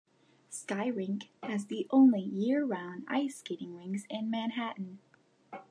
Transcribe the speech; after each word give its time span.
Sky 0.49 0.87
Rink 0.87 1.29
has 1.43 1.67
the 1.67 1.85
only 1.91 2.21
year-round 2.21 3.05
ice 3.07 3.37
skating 3.37 3.75
rinks 3.75 4.07
in 4.09 4.31
Manhattan. 4.31 4.97